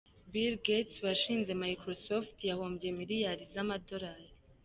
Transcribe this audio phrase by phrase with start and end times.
[0.33, 4.27] Bill Gates, washinze Microsoft, yahombye miliyari z’amadolari.